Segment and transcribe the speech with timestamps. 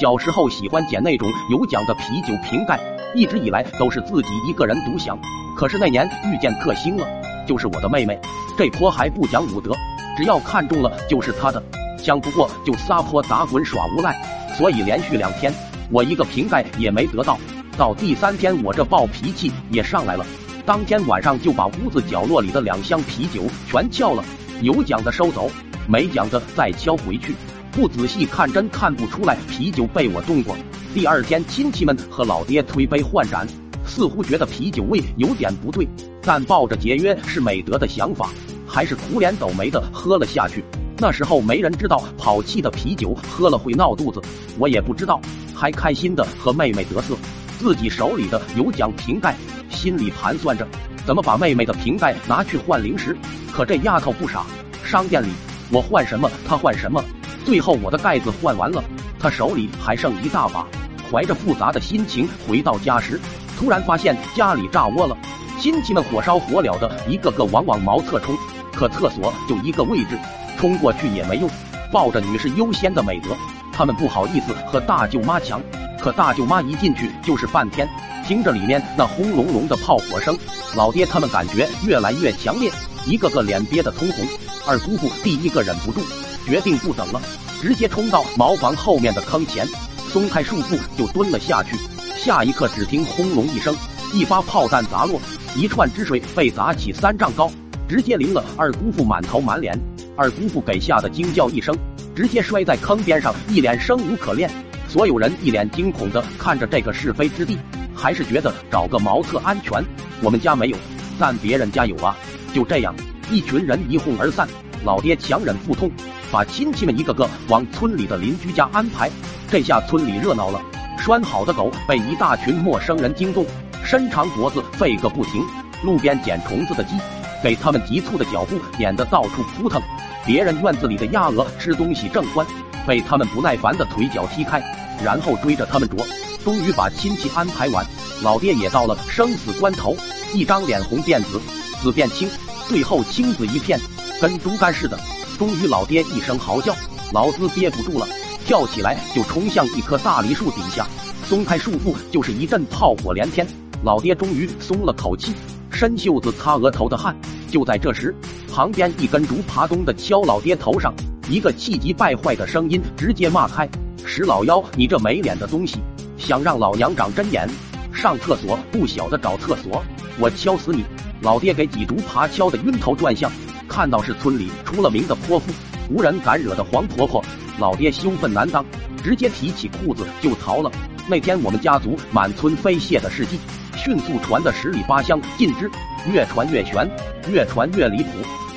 [0.00, 2.80] 小时候喜欢捡那种有奖的啤酒瓶盖，
[3.14, 5.18] 一直以来都是自己一个人独享。
[5.54, 7.06] 可是那年遇见克星了，
[7.46, 8.18] 就是我的妹妹，
[8.56, 9.76] 这泼还不讲武德，
[10.16, 11.62] 只要看中了就是她的，
[12.02, 14.16] 抢不过就撒泼打滚耍无赖。
[14.56, 15.52] 所以连续两天
[15.90, 17.38] 我一个瓶盖也没得到，
[17.76, 20.24] 到第三天我这暴脾气也上来了，
[20.64, 24.24] 当天晚上就把屋子角落里的两箱啤酒全撬了，
[24.62, 25.50] 有奖的收走，
[25.86, 27.34] 没奖的再敲回去。
[27.72, 30.56] 不仔细看真看不出来啤酒被我动过。
[30.92, 33.46] 第二天亲戚们和老爹推杯换盏。
[33.86, 35.88] 似乎觉得啤酒味有点不对，
[36.22, 38.30] 但抱着节约是美德的想法，
[38.64, 40.64] 还是苦脸斗眉的喝了下去。
[40.98, 44.22] 那时候没人知道跑气的啤酒喝了会闹肚子，
[44.58, 45.20] 我也不知道，
[45.54, 47.16] 还开心的和妹妹得瑟。
[47.58, 49.34] 自己手里的有奖瓶盖，
[49.70, 50.64] 心里盘算着
[51.04, 53.16] 怎么把妹妹的瓶盖拿去换零食。
[53.50, 54.46] 可这丫头不傻，
[54.84, 55.30] 商店里
[55.72, 57.02] 我换什么她换什么，
[57.44, 58.82] 最后我的盖子换完了，
[59.18, 60.66] 他手里还剩一大把。
[61.10, 63.20] 怀着复杂的心情回到家时。
[63.58, 65.16] 突然发现家里炸窝了，
[65.58, 68.34] 亲戚们火烧火燎的，一个个往往茅厕冲，
[68.72, 70.18] 可厕所就一个位置，
[70.58, 71.50] 冲过去也没用。
[71.92, 73.36] 抱着女士优先的美德，
[73.72, 75.60] 他们不好意思和大舅妈抢，
[76.00, 77.86] 可大舅妈一进去就是半天，
[78.24, 80.38] 听着里面那轰隆隆的炮火声，
[80.74, 82.72] 老爹他们感觉越来越强烈，
[83.04, 84.24] 一个个脸憋得通红。
[84.66, 86.00] 二姑父第一个忍不住，
[86.46, 87.20] 决定不等了，
[87.60, 89.66] 直接冲到茅房后面的坑前，
[90.08, 91.76] 松开束缚就蹲了下去。
[92.16, 93.76] 下一刻，只听轰隆一声，
[94.14, 95.20] 一发炮弹砸落，
[95.54, 97.50] 一串汁水被砸起三丈高，
[97.86, 99.78] 直接淋了二姑父满头满脸。
[100.16, 101.76] 二姑父给吓得惊叫一声，
[102.16, 104.50] 直接摔在坑边上，一脸生无可恋。
[104.88, 107.58] 所有人一脸惊恐的看着这个是非之地，
[107.94, 109.84] 还是觉得找个茅厕安全。
[110.22, 110.76] 我们家没有，
[111.18, 112.16] 但别人家有啊。
[112.52, 112.94] 就这样，
[113.30, 114.48] 一群人一哄而散。
[114.82, 115.90] 老爹强忍腹痛，
[116.30, 119.10] 把亲戚们一个个往村里的邻居家安排。
[119.50, 120.60] 这下村里热闹了。
[120.98, 123.46] 拴好的狗被一大群陌生人惊动，
[123.82, 125.42] 伸长脖子吠个不停；
[125.82, 126.94] 路边捡虫子的鸡，
[127.42, 129.80] 给他们急促的脚步撵得到处扑腾；
[130.26, 132.46] 别人院子里的鸭鹅吃东西正欢，
[132.86, 134.62] 被他们不耐烦的腿脚踢开，
[135.02, 136.04] 然后追着他们啄。
[136.44, 137.84] 终于把亲戚安排完，
[138.22, 139.96] 老爹也到了生死关头，
[140.34, 141.40] 一张脸红变紫，
[141.80, 142.28] 紫变青，
[142.68, 143.80] 最后青紫一片，
[144.20, 144.98] 跟猪肝似的。
[145.40, 146.76] 终于，老爹一声嚎叫，
[147.14, 148.06] 老子憋不住了。
[148.44, 150.86] 跳起来就冲向一棵大梨树底下，
[151.24, 153.46] 松开束缚就是一阵炮火连天。
[153.82, 155.32] 老爹终于松了口气，
[155.70, 157.16] 伸袖子擦额头的汗。
[157.50, 158.14] 就在这时，
[158.52, 160.92] 旁边一根竹爬咚的敲老爹头上，
[161.30, 163.66] 一个气急败坏的声音直接骂开
[164.04, 165.78] ：“石老妖，你这没脸的东西，
[166.18, 167.48] 想让老娘长针眼？
[167.94, 169.82] 上厕所不晓得找厕所，
[170.18, 170.84] 我敲死你！”
[171.22, 173.32] 老爹给几竹爬敲得晕头转向，
[173.70, 175.52] 看到是村里出了名的泼妇，
[175.88, 177.24] 无人敢惹的黄婆婆。
[177.60, 178.64] 老爹羞愤难当，
[179.02, 180.70] 直接提起裤子就逃了。
[181.06, 183.38] 那天我们家族满村飞蟹的事迹，
[183.76, 185.70] 迅速传得十里八乡尽知，
[186.10, 186.90] 越传越玄，
[187.30, 188.10] 越传越离谱。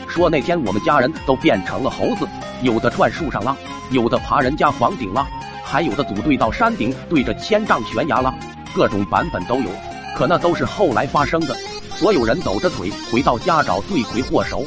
[0.07, 2.28] 说那天我们家人都变成了猴子，
[2.63, 3.56] 有的串树上拉，
[3.91, 5.28] 有的爬人家房顶拉，
[5.63, 8.34] 还有的组队到山顶对着千丈悬崖拉，
[8.73, 9.69] 各种版本都有。
[10.16, 11.56] 可那都是后来发生的。
[11.96, 14.63] 所有人抖着腿回到家找罪魁祸首，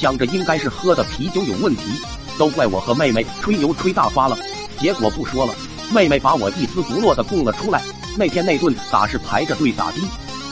[0.00, 1.82] 想着应该是喝的啤酒有问题。
[2.38, 4.38] 都怪我和妹妹吹牛吹大发了，
[4.78, 5.52] 结果不说了。
[5.94, 7.82] 妹妹把我一丝不落的供了出来。
[8.16, 9.98] 那天那顿打是排着队打的，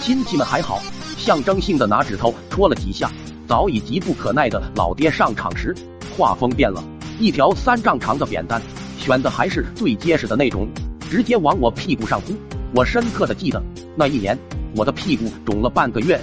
[0.03, 0.83] 亲戚们还好，
[1.17, 3.11] 象征性的拿指头戳了几下。
[3.47, 5.75] 早已急不可耐的老爹上场时，
[6.15, 6.85] 画风变了，
[7.19, 8.61] 一条三丈长的扁担，
[8.99, 10.69] 选的还是最结实的那种，
[11.11, 12.35] 直接往我屁股上呼。
[12.75, 13.63] 我深刻的记得
[13.97, 14.39] 那一年，
[14.77, 16.21] 我的屁股肿了半个月。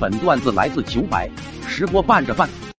[0.00, 1.30] 本段子来自九百，
[1.74, 2.48] 直播拌着拌